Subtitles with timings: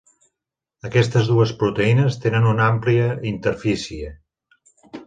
[0.89, 4.15] Aquestes dues proteïnes tenen una amplia interfície.